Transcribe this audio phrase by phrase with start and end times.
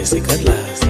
[0.00, 0.89] lies, good last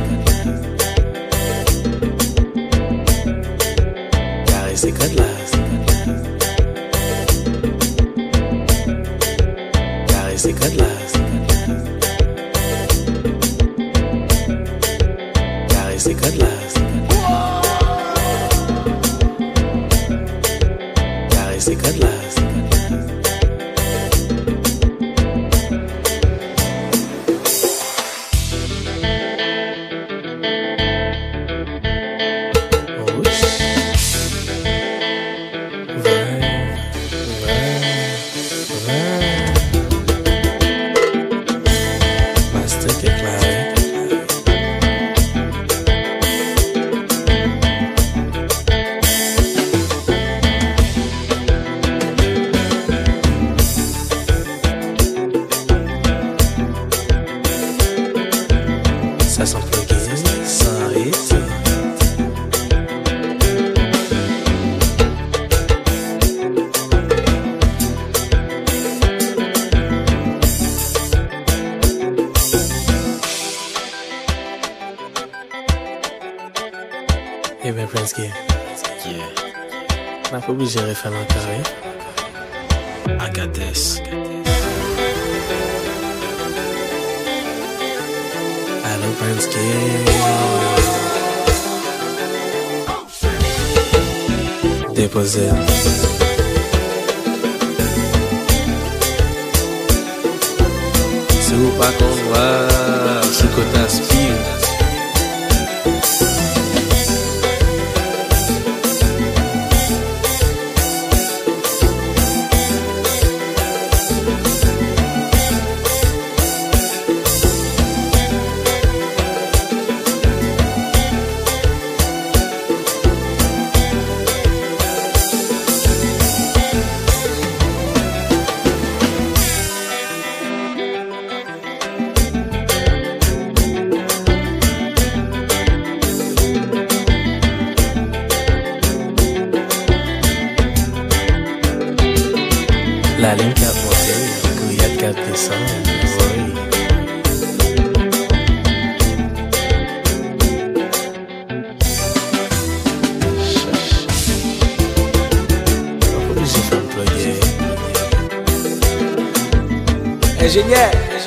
[160.43, 161.20] Engenheiro.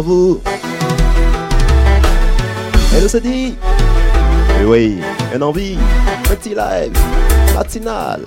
[0.00, 0.40] Vous
[2.94, 3.54] Hello Sadi
[4.60, 4.98] Et oui,
[5.34, 5.78] une envie,
[6.28, 6.92] petit live,
[7.54, 8.26] matinal.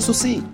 [0.00, 0.49] Pas de soucis.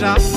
[0.00, 0.29] Déjà.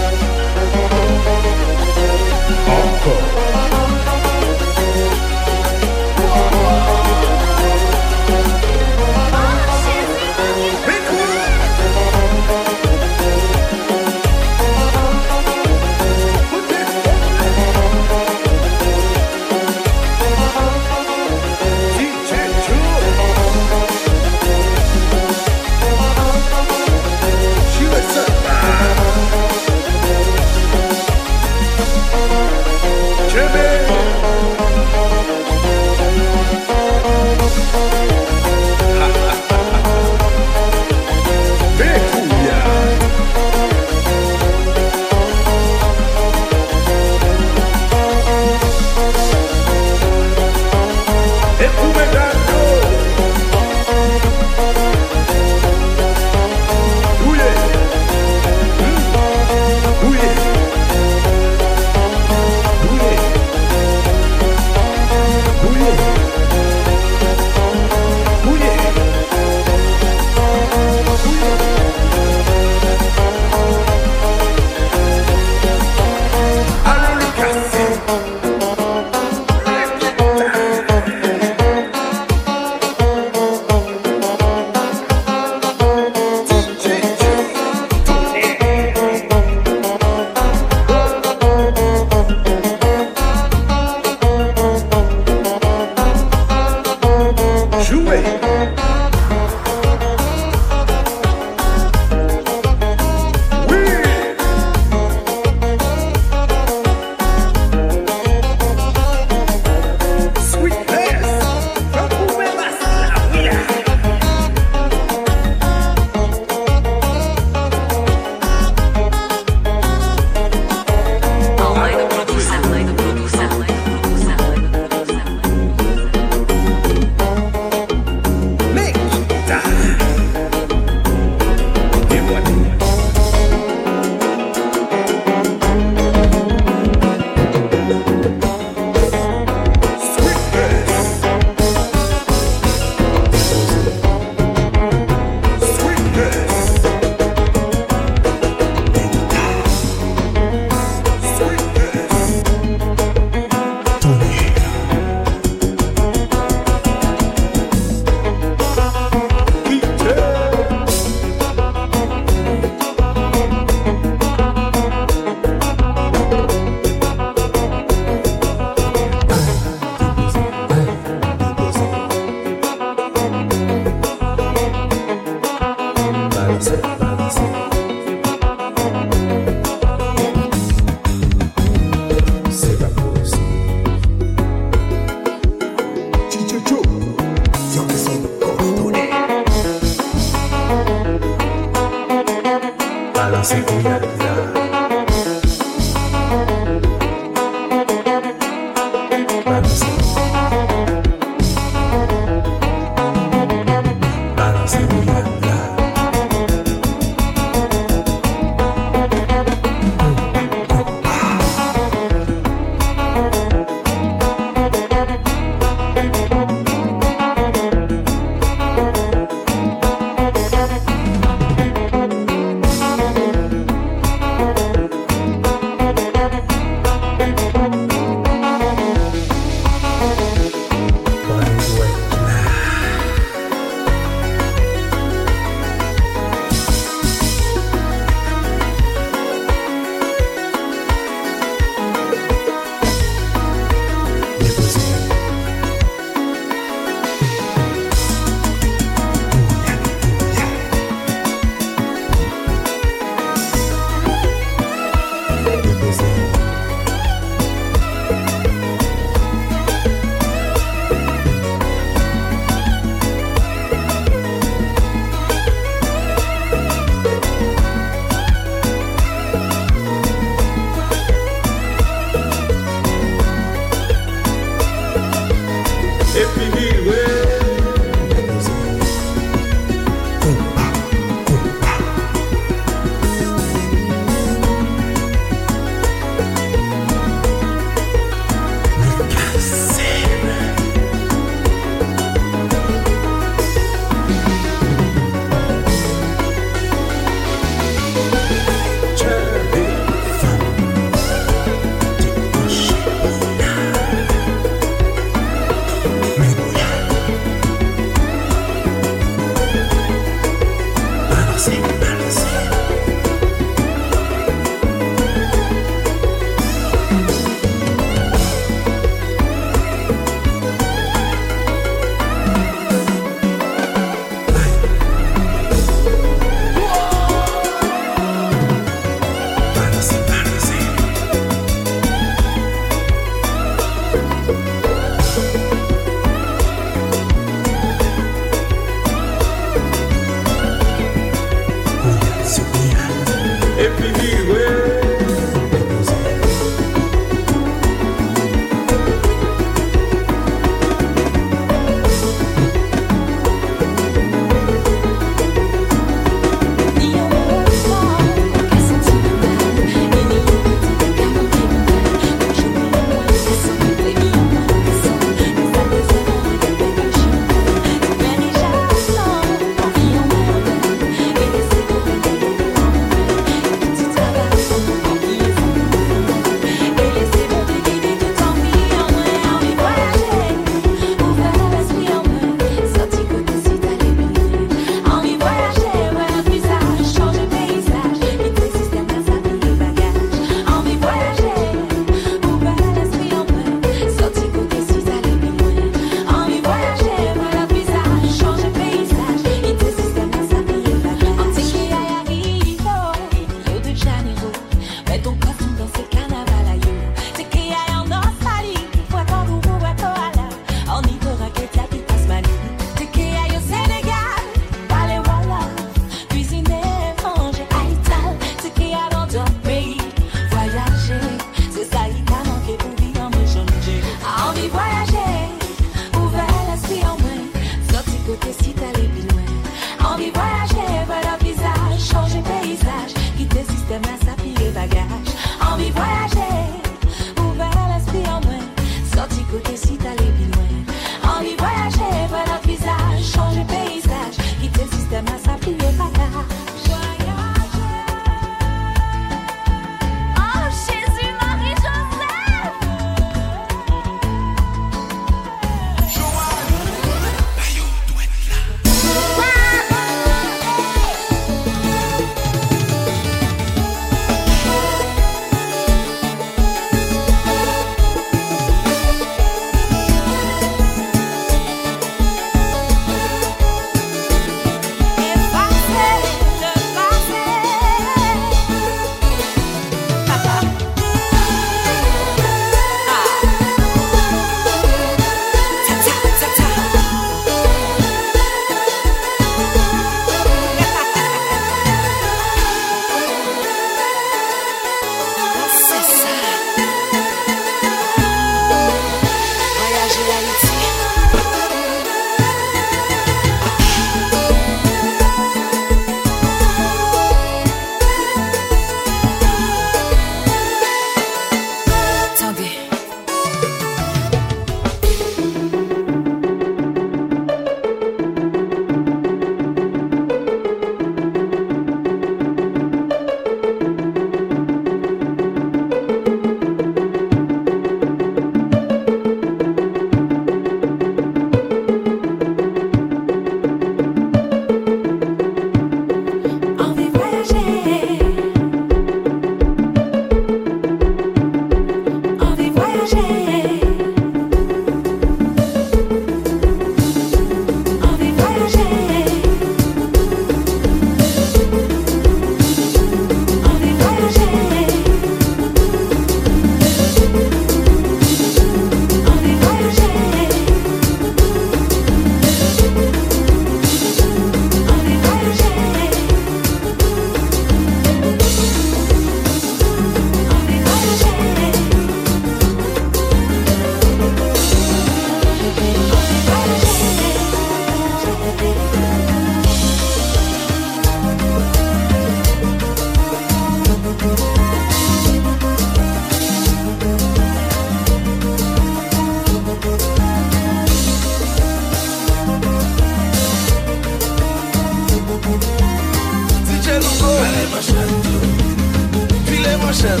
[599.70, 600.00] mwen chèd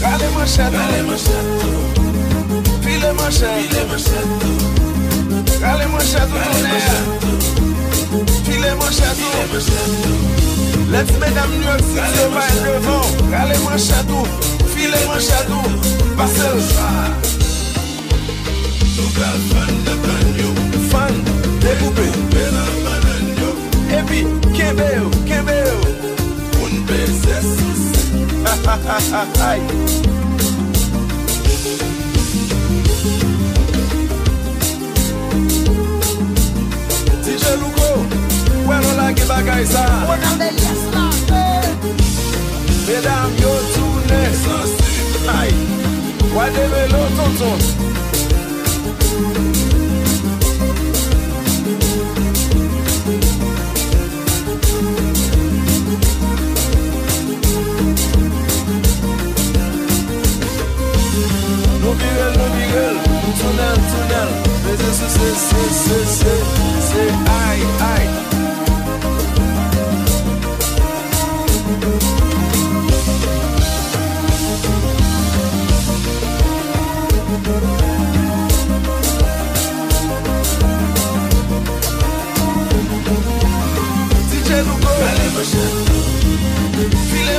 [0.00, 0.74] Gade mwen chèd
[2.84, 3.72] File mwen chèd
[5.60, 6.80] Gade mwen chèd ou tounè
[8.44, 9.32] File mwen chèd ou
[10.92, 14.26] Let mèdam New York City se baye devon Gade mwen chèd ou
[14.74, 15.64] File mwen chèd ou
[16.20, 16.60] Basel
[18.94, 20.52] Nou kal fan de tan yo
[20.92, 21.20] Fan,
[21.64, 23.50] dekoube Bela manan yo
[23.98, 26.03] Epi, kebe yo, kebe yo
[27.06, 27.94] yes, yes, yes.
[37.24, 37.90] DJ Lugo,
[38.68, 39.84] wè nou la ge bagay sa?
[40.08, 41.46] Wè nan de yes la fe.
[42.86, 44.22] Medam yo toune.
[46.34, 47.93] Wè de me lo tonton.
[62.74, 62.96] Tunnel,
[63.38, 64.30] tunnel, tonal.
[64.64, 65.70] Mais c'est, c'est, c'est,
[66.02, 66.42] c'est,
[66.80, 67.62] c'est, aïe,
[67.94, 68.10] aïe.
[84.30, 85.30] DJ Lugo, allez.
[87.06, 87.38] Filez.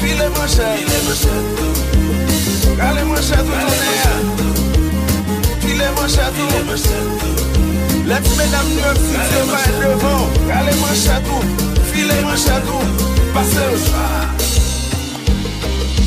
[0.00, 1.72] Pile mwen chatou
[2.76, 4.14] Kale mwen chatou konè ya
[5.62, 6.48] Pile mwen chatou
[8.06, 11.42] Let mèdam nou fite mwen devon Kale mwen chatou
[11.92, 12.82] Pile mwen chatou
[13.34, 14.06] Pase ou chwa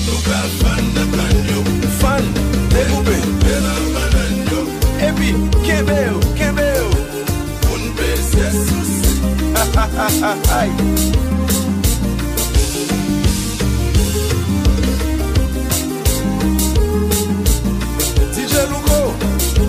[0.05, 1.63] Nou kal fan de banyo
[2.01, 2.27] Fan
[2.73, 4.65] de koube De la bananyo
[5.07, 5.31] Epi
[5.63, 6.91] kebe ou, kebe ou
[7.69, 8.93] Moun pe se sous
[9.55, 11.34] Ha ha ha ha hay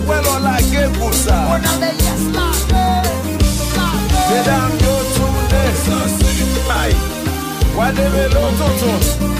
[0.07, 1.59] huevo la que pusa.
[4.29, 5.79] Mesdames, yo tournez.
[6.69, 6.95] Aïe.
[7.75, 9.36] Why they belong to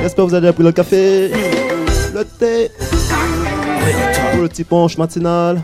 [0.00, 1.30] J'espère que vous avez pris le café,
[2.14, 2.70] le thé,
[4.34, 5.60] le petit punch matinal.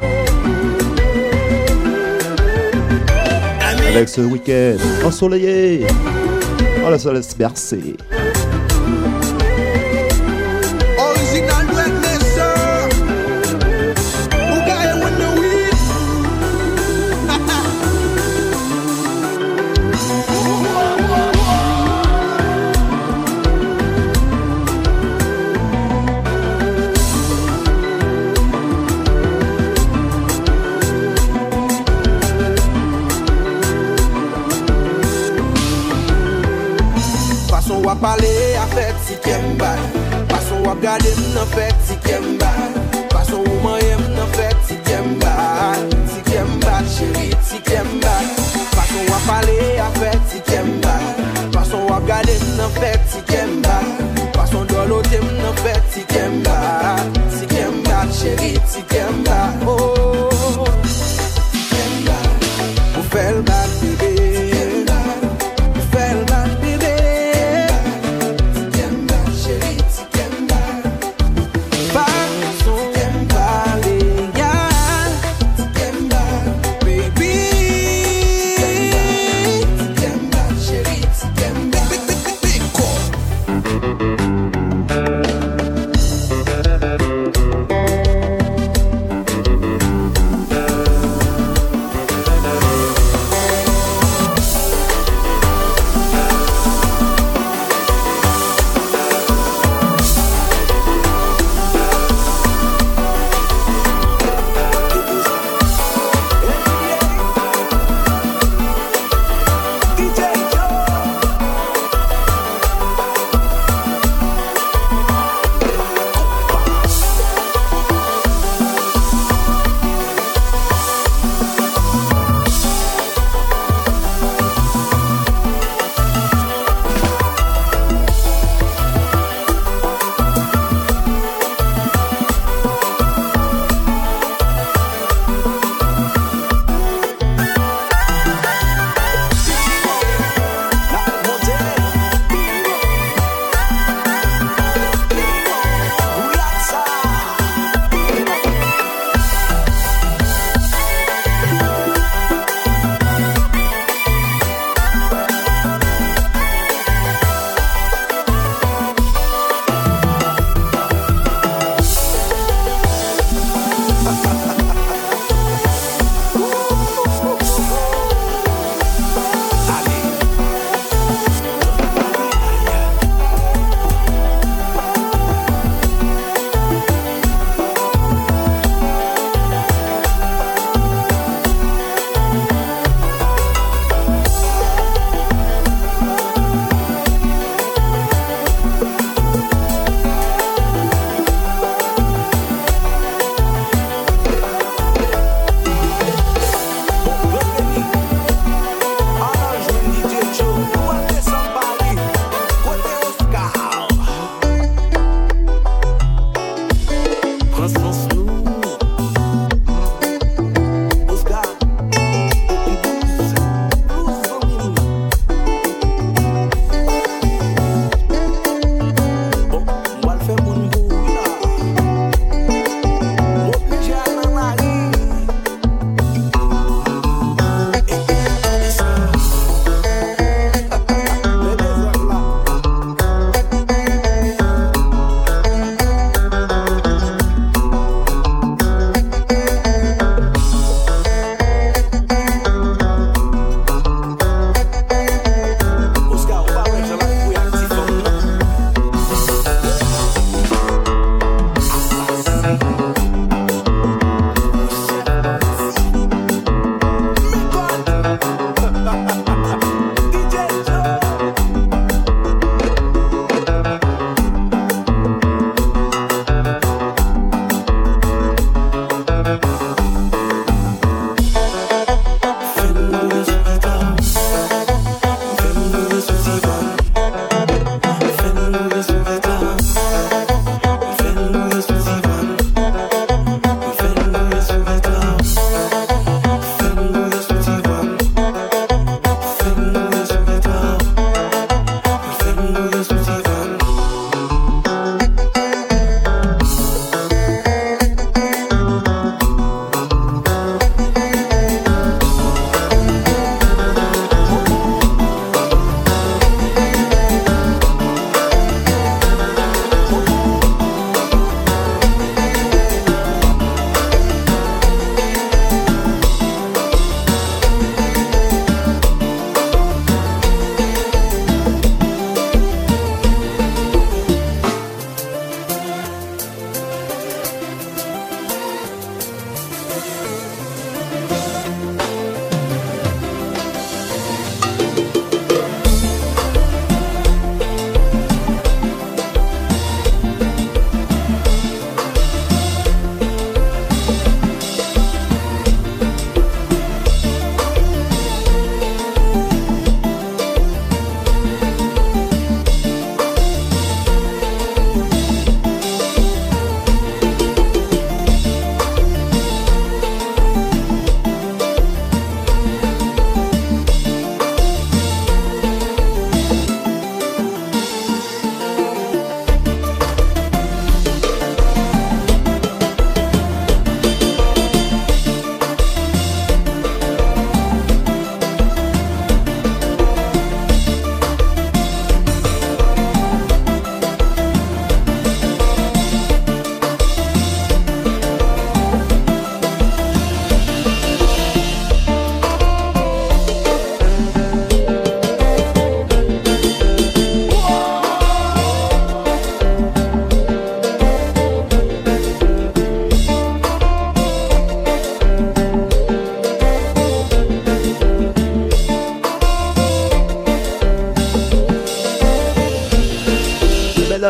[3.88, 4.76] Avec ce week-end
[5.07, 5.87] ensoleillé,
[6.85, 7.96] on la se bercer.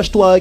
[0.05, 0.41] Allez,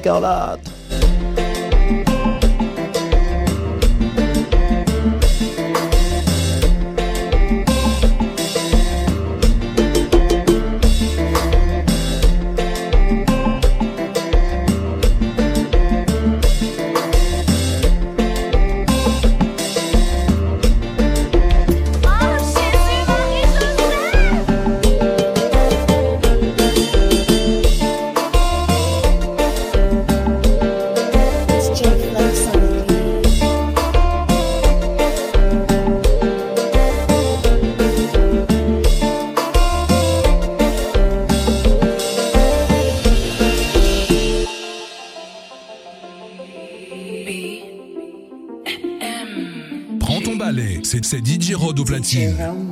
[51.94, 52.63] platine.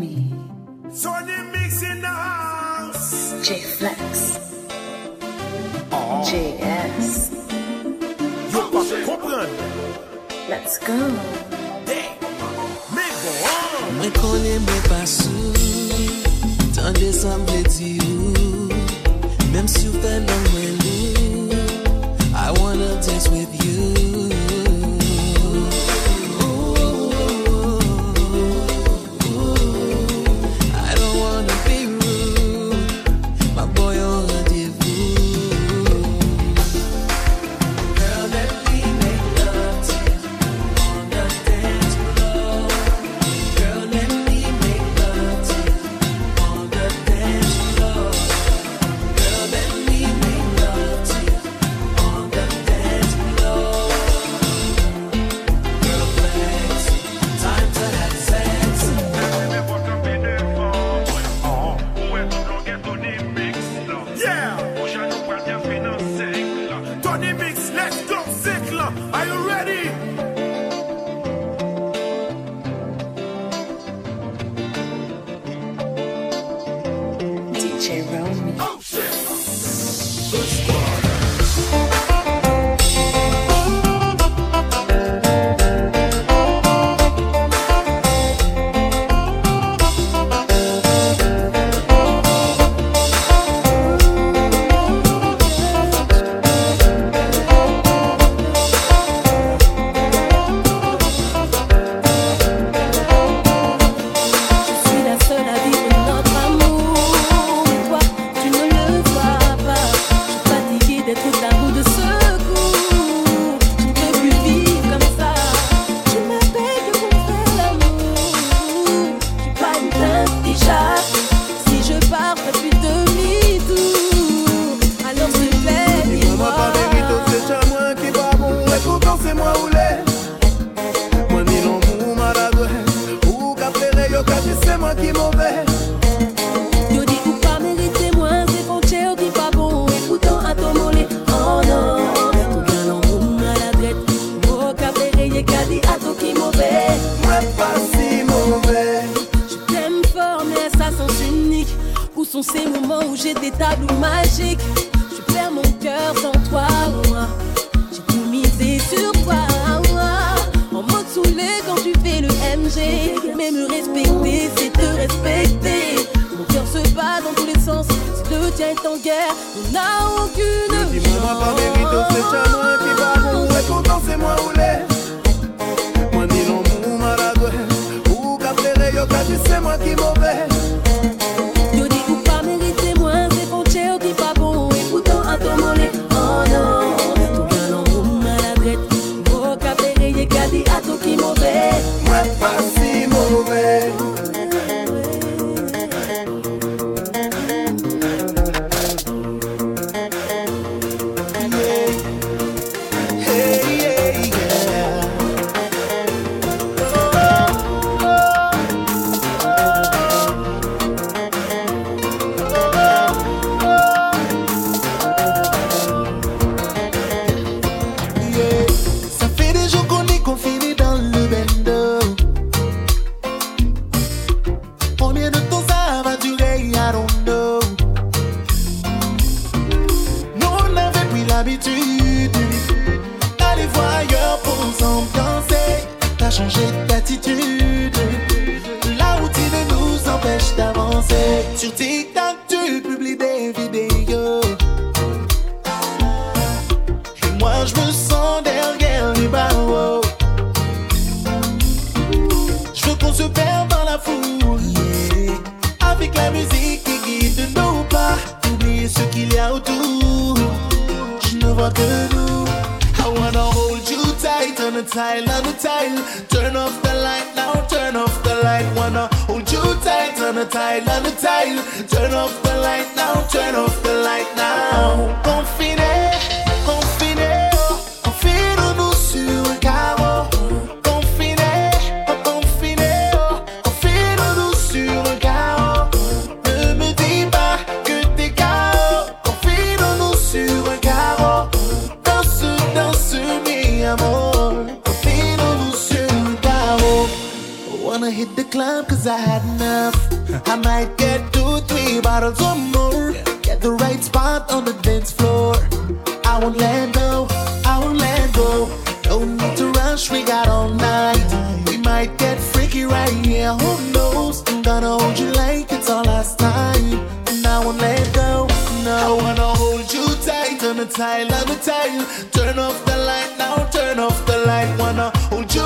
[171.33, 171.62] Aucune Dis-moi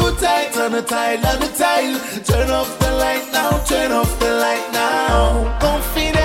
[0.06, 1.98] Put tight on the tile, on the tile.
[2.22, 5.58] Turn off the light now, turn off the light now.
[5.58, 6.15] Don't feel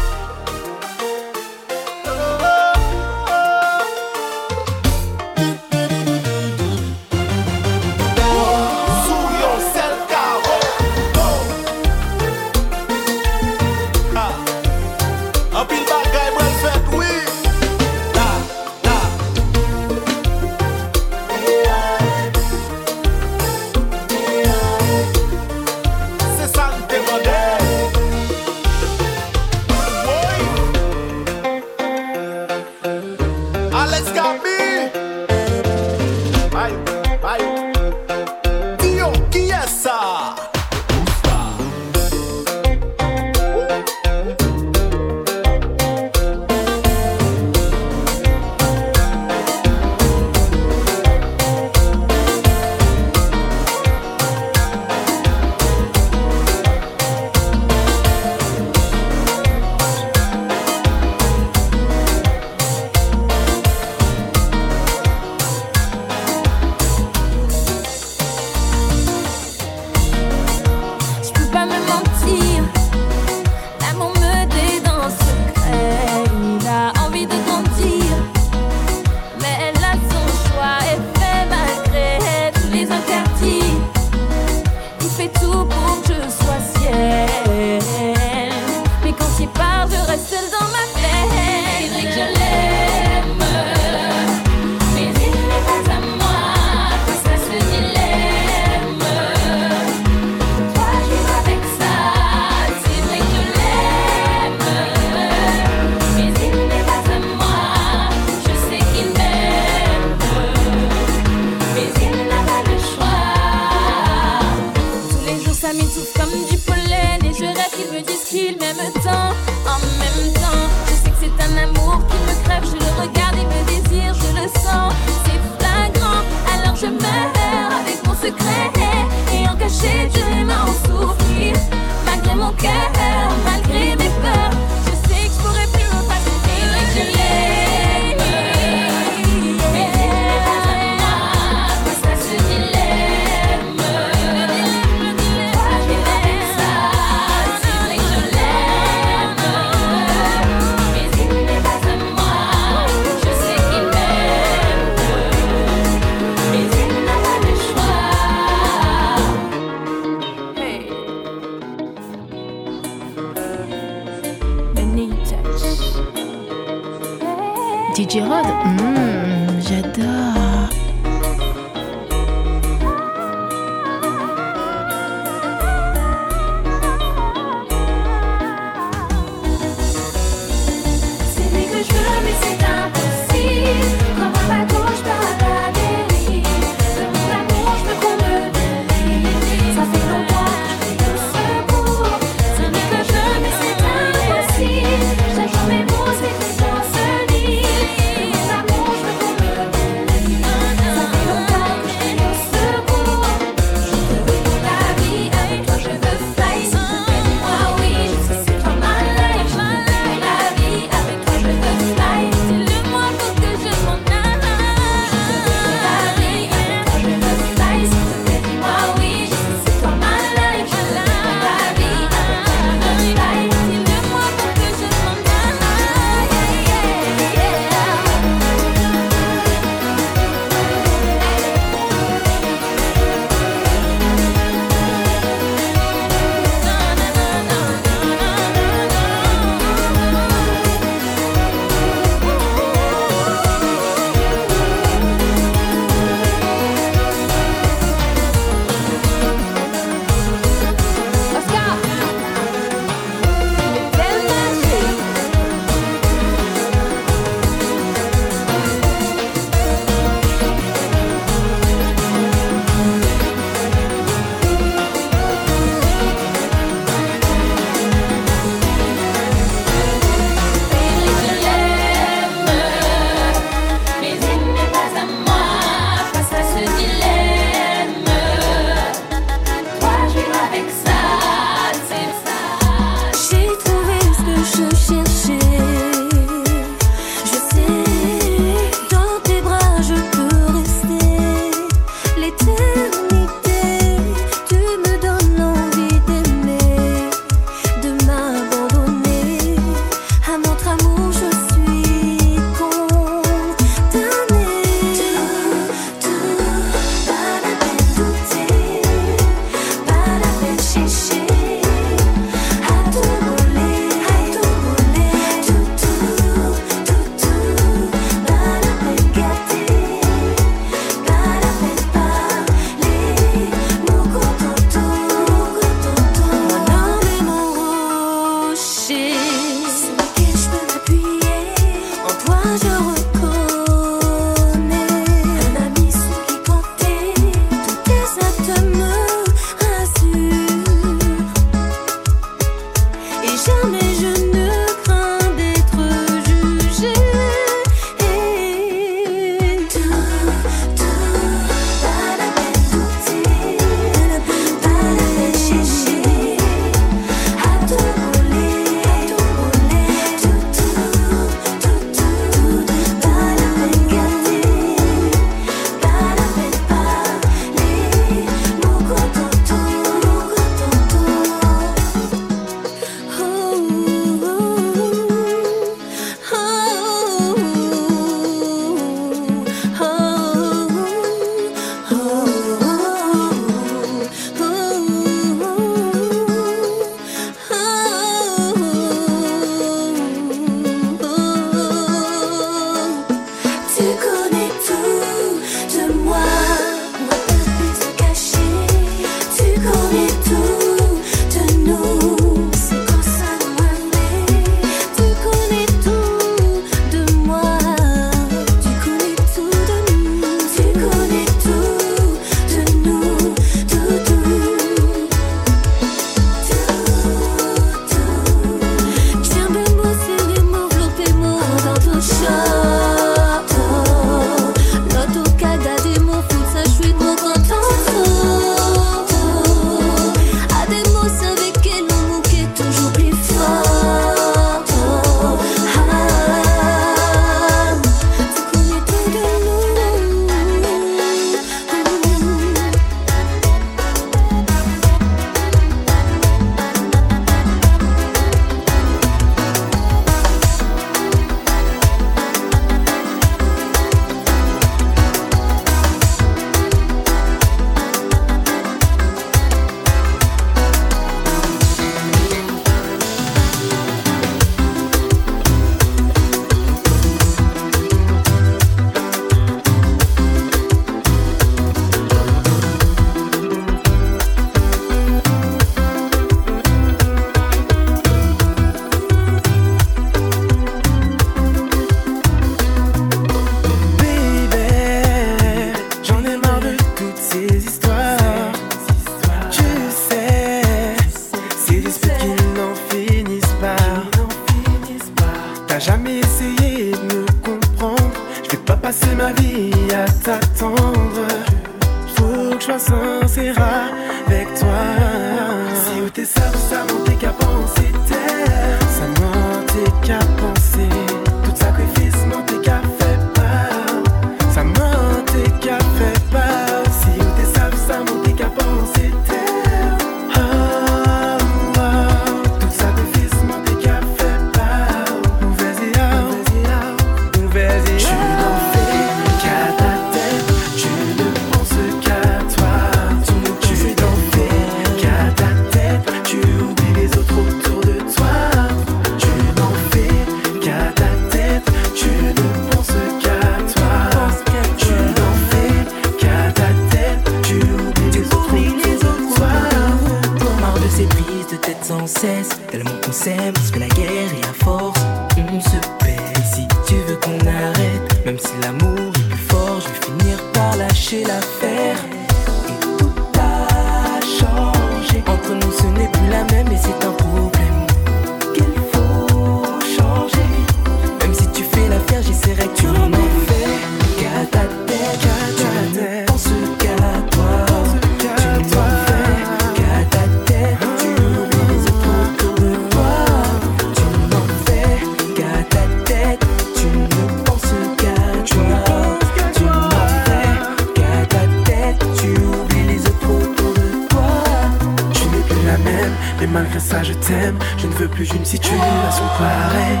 [596.42, 600.00] Et malgré ça je t'aime, je ne veux plus d'une situation pareille.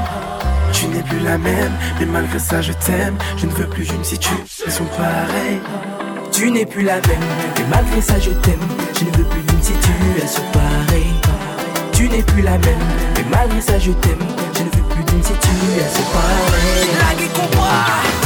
[0.72, 4.02] Tu n'es plus la même, mais malgré ça je t'aime, je ne veux plus d'une
[4.02, 5.60] situation pareille.
[6.32, 8.58] Tu n'es plus la même, mais malgré ça je t'aime,
[8.98, 11.14] je ne veux plus d'une situation pareille.
[11.92, 12.84] Tu n'es plus la même,
[13.14, 14.26] mais malgré ça je t'aime,
[14.56, 16.88] je ne veux plus d'une situation pareille.
[16.98, 18.21] Blague et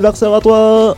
[0.00, 0.96] anniversaire à toi.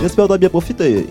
[0.00, 1.08] J'espère que t'as bien profité.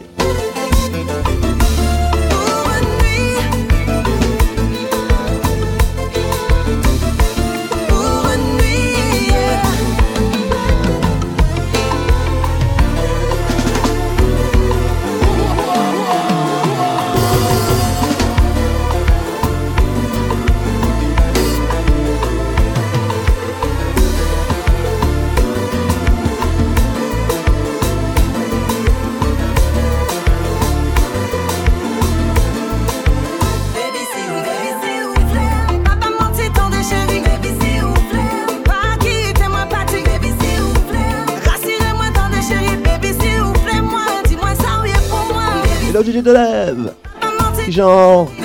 [46.15, 46.93] je te lève.
[47.67, 48.44] Genre.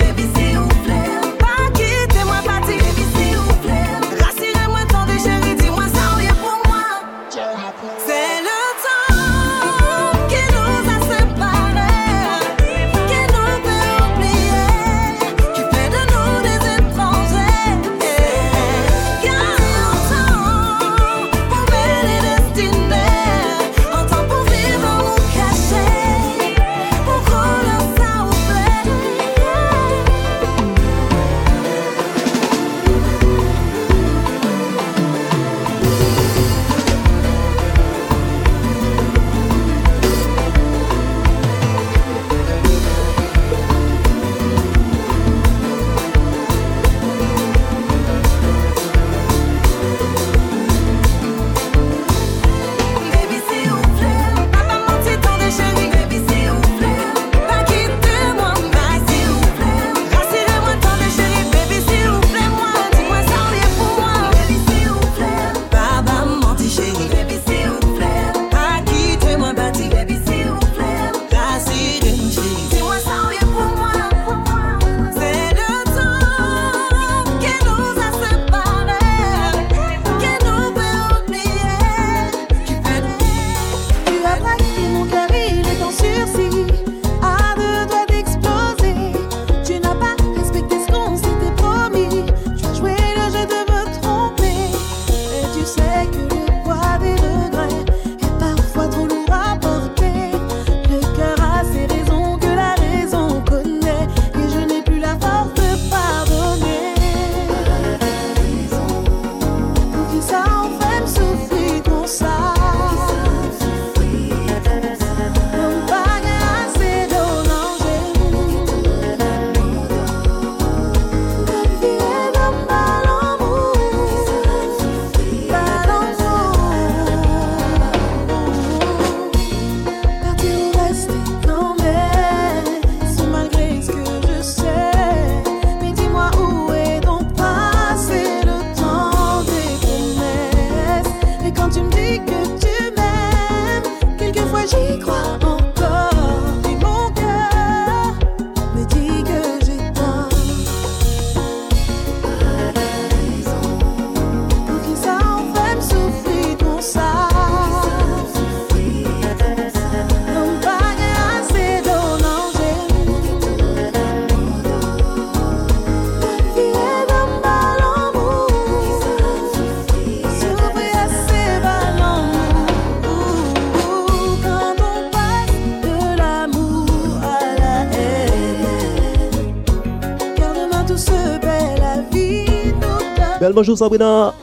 [183.53, 184.33] Bonjour Sabrina.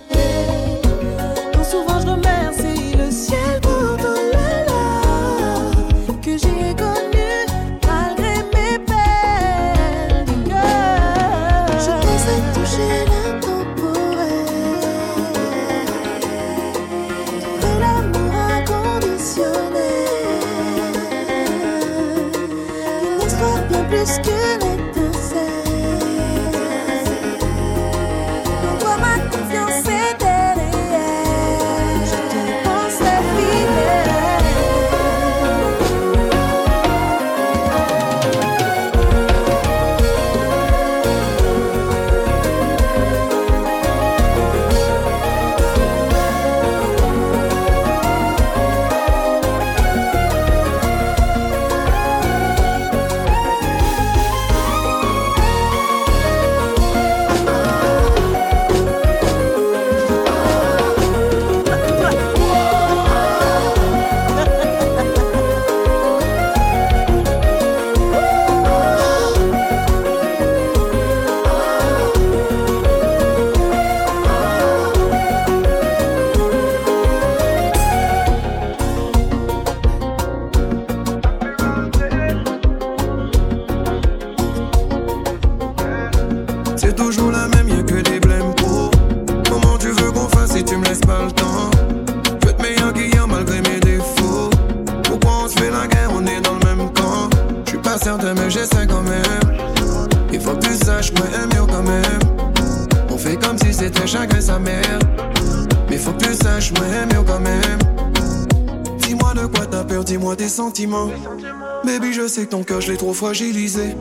[110.86, 113.96] Baby, je sais que ton cœur, je l'ai trop fragilisé.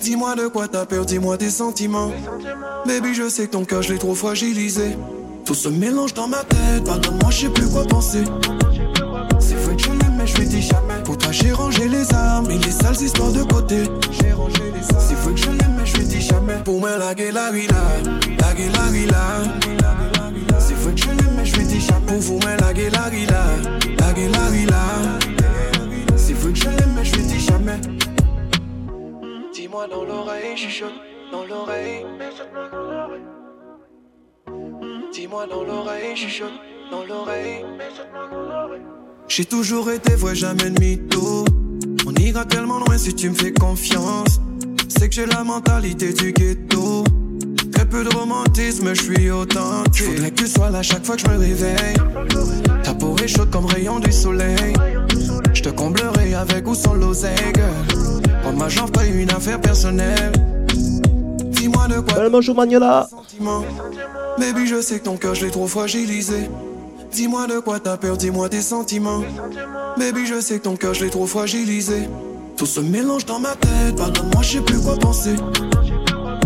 [0.00, 2.12] Dis-moi de quoi t'as peur, dis-moi tes sentiments.
[2.84, 4.96] Baby, je sais que ton cœur, je l'ai trop fragilisé.
[5.46, 8.24] Tout se mélange dans ma tête, pardonne-moi, je sais plus quoi penser.
[9.38, 11.02] C'est vrai que je l'aime, mais je lui dis jamais.
[11.04, 13.84] Pour toi, j'ai rangé les armes et les sales histoires de côté.
[14.20, 15.06] J'ai rangé les armes.
[15.08, 16.62] C'est vrai que je l'aime, mais je lui dis jamais.
[16.64, 17.74] Pour moi, la gueule, la villa,
[18.38, 19.42] la gueule, la villa.
[20.58, 22.06] C'est vrai que je l'aime, mais je lui dis jamais.
[22.06, 23.44] Pour vous, moi, la gueule, la villa,
[23.98, 25.29] la gueule, la.
[29.90, 30.92] Dans l'oreille, chuchote
[31.32, 32.04] dans l'oreille.
[35.12, 36.52] Dis-moi dans l'oreille, chuchote
[36.90, 37.64] dans l'oreille.
[39.28, 41.44] J'ai toujours été vrai, jamais de mytho.
[42.06, 44.40] On ira tellement loin si tu me fais confiance.
[44.88, 47.04] C'est que j'ai la mentalité du ghetto.
[47.72, 50.04] Très peu de romantisme, je suis authentique.
[50.04, 51.94] Faudrait que tu sois là chaque fois que je me réveille.
[52.82, 54.74] Ta peau est chaude comme rayon du soleil.
[55.52, 57.52] Je te comblerai avec ou sans l'oseille,
[58.52, 60.32] ma jambe, pas une affaire personnelle.
[61.50, 62.54] Dis-moi de quoi.
[62.54, 63.08] Magnola.
[64.38, 66.48] Baby, je sais que ton cœur, je l'ai trop fragilisé.
[67.12, 69.22] Dis-moi de quoi t'as peur, dis-moi tes sentiments.
[69.98, 72.08] Baby, je sais que ton cœur, je l'ai trop fragilisé.
[72.56, 75.34] Tout se mélange dans ma tête, pardonne-moi, je sais plus quoi penser.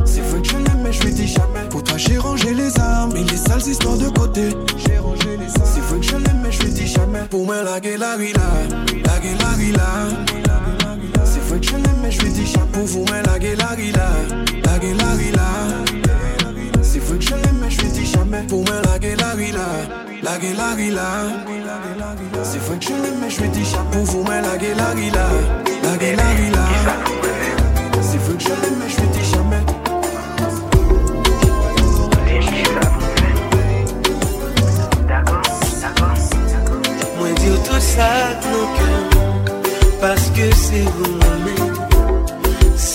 [0.05, 1.68] C'est vrai que je l'aime, mais je lui dis jamais.
[1.70, 4.50] Pour toi, j'ai rangé les armes et les sales histoires de côté.
[4.86, 5.70] J'ai rangé les armes.
[5.74, 7.24] C'est vrai que je l'aime, mais je lui dis jamais.
[7.30, 8.32] Pour moi, la gueule, la gueule,
[9.40, 9.88] la villa.
[11.24, 11.76] C'est vrai que je
[12.15, 12.53] je lui dis.
[12.73, 14.09] Pour vous, moi, la gueule, la villa,
[14.65, 15.49] la gueule, la villa.
[16.83, 18.43] C'est vrai que mais je lui dis jamais.
[18.49, 19.35] Pour moi, la gueule, la.
[22.43, 23.75] C'est vrai que mais je lui dis.
[23.93, 25.27] Pour vous, moi, la gueule, la villa,
[25.83, 26.67] la gueule, la villa.
[28.01, 29.65] C'est vrai que mais je lui dis jamais.
[37.19, 39.05] Moi dire tout ça dans cœur
[40.01, 41.64] Parce que c'est vous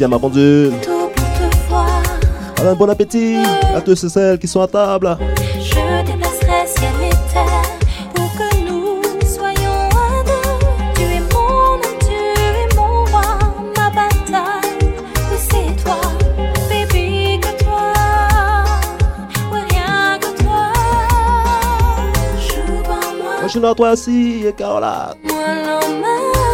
[0.00, 0.72] midi à ma pendule.
[2.58, 3.36] Alors, bon appétit
[3.74, 5.16] à tous et celles qui sont à table.
[5.58, 7.62] Je déplacerai ciel et terre
[8.14, 10.50] pour que nous soyons à deux.
[10.94, 13.22] Tu es mon homme, tu es mon roi,
[13.76, 14.78] ma bataille.
[15.30, 16.00] Oui, c'est toi,
[16.68, 17.92] baby, que toi.
[19.52, 20.72] Oui, rien que toi.
[22.38, 23.00] Joue moi.
[23.42, 25.14] Je suis dans toi aussi, Carola.
[25.24, 26.49] Moi.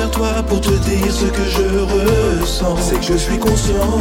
[0.00, 2.76] vers toi pour te dire ce que je ressens.
[2.80, 3.98] C'est que je suis conscient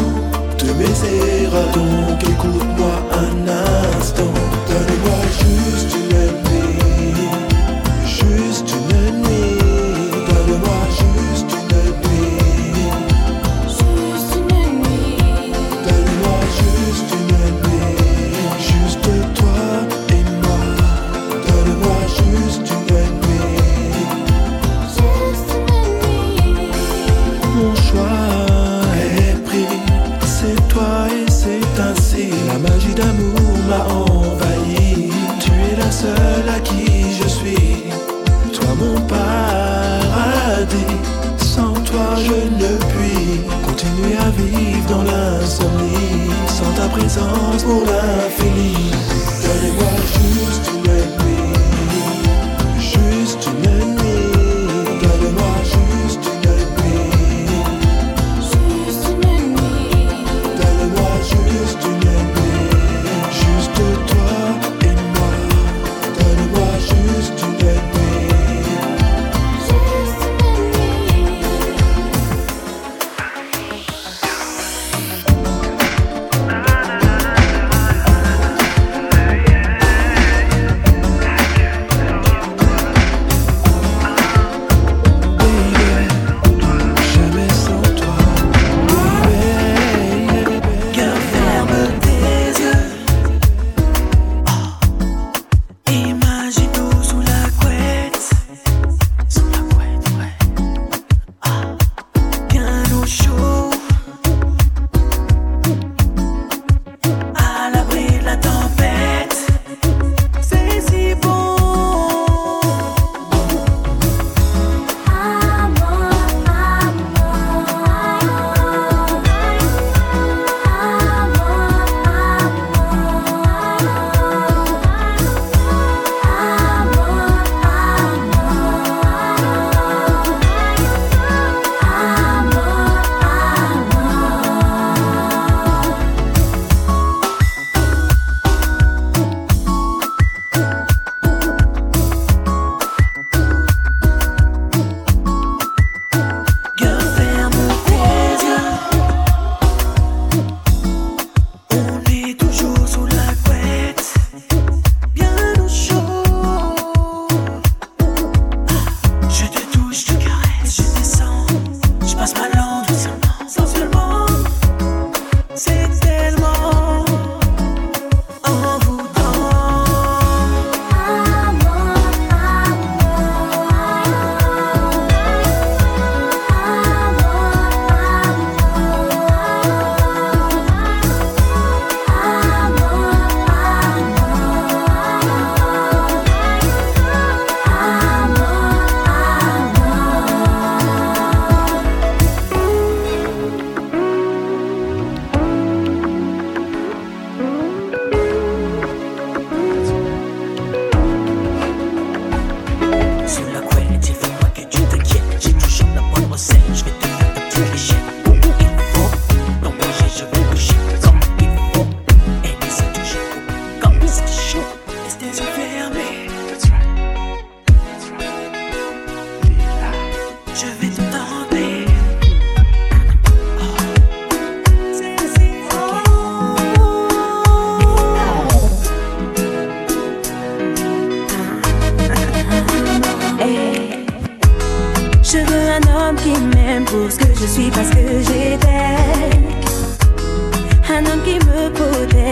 [0.59, 0.95] de mes
[1.43, 3.35] erreurs, donc écoute-moi un
[3.97, 4.33] instant.
[4.69, 5.18] Donne-moi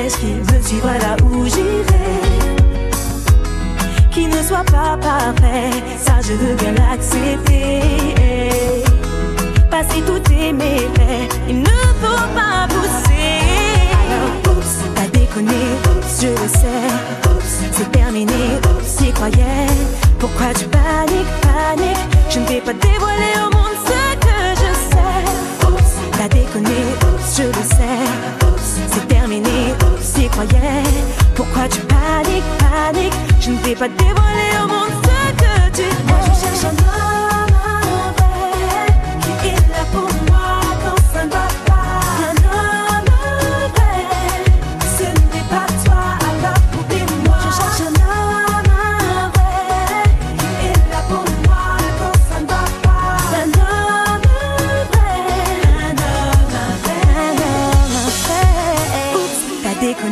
[0.08, 2.18] promesse qui me suivra là où j'irai?
[4.12, 7.82] Qui ne soit pas parfait, ça je veux bien l'accepter.
[9.70, 13.44] Passer tout est méfaits, il ne faut pas pousser.
[14.02, 14.64] Alors,
[14.96, 16.88] t'as déconné, oups, je le sais,
[17.72, 18.34] c'est terminé,
[18.70, 19.68] oups, croyais.
[20.20, 22.08] Pourquoi tu paniques, paniques?
[22.30, 25.68] Je ne vais pas dévoiler au monde ce que je sais.
[25.68, 26.80] Oups, t'as déconné,
[27.36, 28.06] je le sais,
[28.92, 29.74] c'est terminé terminé.
[30.02, 30.84] S'y croyait,
[31.36, 33.14] pourquoi tu paniques, paniques?
[33.42, 36.06] Je ne vais pas dévoiler au monde ce que tu.
[36.08, 37.07] Moi, je cherche un homme.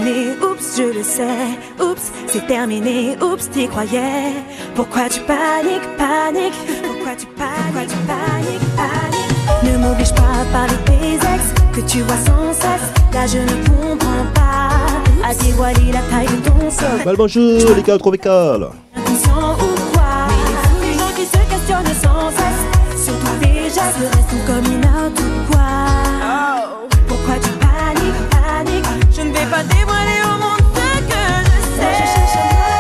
[0.06, 4.34] terminé, oups, je le sais, oups, c'est terminé, oups, t'y croyais.
[4.76, 6.54] Pourquoi tu paniques, paniques?
[6.84, 9.64] Pourquoi tu paniques, pourquoi tu paniques, paniques?
[9.64, 12.90] Ne m'oblige pas à parler des ex que tu vois sans cesse.
[13.14, 15.28] Là, je ne comprends pas.
[15.28, 17.04] À dévoiler la taille de ton sol.
[17.04, 18.68] Mal bonjour, les gars, trop mécales.
[18.96, 20.28] Inconscient ou quoi?
[20.82, 23.06] Les gens qui se questionnent sans cesse.
[23.06, 26.65] Surtout déjà, le reste comme il a tout quoi
[29.50, 30.58] pas dévoilé au monde
[31.08, 32.75] que je sais.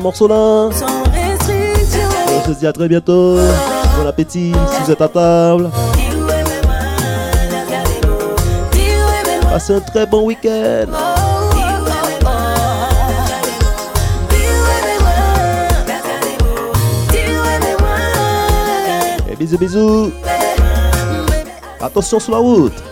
[0.00, 0.70] morceau-là.
[2.46, 3.36] je se dis à très bientôt.
[3.98, 5.70] Bon appétit si vous êtes à table.
[9.50, 10.86] Passez un très bon week-end.
[19.30, 20.12] Et bisous, bisous.
[21.80, 22.85] Attention sur la route.